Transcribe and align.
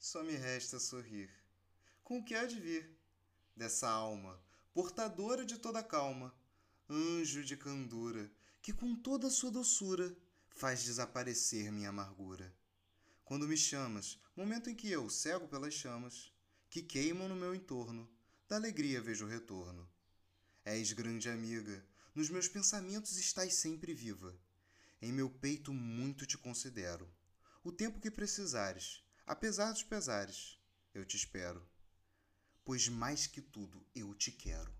só 0.00 0.24
me 0.24 0.34
resta 0.34 0.80
sorrir. 0.80 1.30
Com 2.02 2.18
o 2.18 2.24
que 2.24 2.34
há 2.34 2.46
de 2.46 2.58
vir? 2.58 2.90
Dessa 3.54 3.86
alma, 3.86 4.42
portadora 4.72 5.44
de 5.44 5.58
toda 5.58 5.82
calma, 5.82 6.34
anjo 6.88 7.44
de 7.44 7.54
candura, 7.54 8.32
que 8.62 8.72
com 8.72 8.96
toda 8.96 9.28
sua 9.28 9.50
doçura 9.50 10.16
faz 10.48 10.82
desaparecer 10.82 11.70
minha 11.70 11.90
amargura. 11.90 12.50
Quando 13.26 13.46
me 13.46 13.58
chamas, 13.58 14.18
momento 14.34 14.70
em 14.70 14.74
que 14.74 14.90
eu, 14.90 15.10
cego 15.10 15.46
pelas 15.46 15.74
chamas, 15.74 16.32
que 16.70 16.82
queimam 16.82 17.28
no 17.28 17.36
meu 17.36 17.54
entorno, 17.54 18.10
da 18.48 18.56
alegria 18.56 19.02
vejo 19.02 19.26
o 19.26 19.28
retorno. 19.28 19.86
És 20.64 20.94
grande 20.94 21.28
amiga, 21.28 21.84
nos 22.14 22.30
meus 22.30 22.48
pensamentos 22.48 23.18
estás 23.18 23.54
sempre 23.54 23.92
viva. 23.92 24.34
Em 25.02 25.12
meu 25.12 25.28
peito 25.28 25.74
muito 25.74 26.24
te 26.24 26.38
considero. 26.38 27.06
O 27.62 27.70
tempo 27.70 28.00
que 28.00 28.10
precisares, 28.10 29.02
apesar 29.30 29.70
dos 29.70 29.84
pesares, 29.84 30.58
eu 30.92 31.06
te 31.06 31.16
espero. 31.16 31.64
Pois 32.64 32.88
mais 32.88 33.28
que 33.28 33.40
tudo 33.40 33.86
eu 33.94 34.12
te 34.12 34.32
quero. 34.32 34.79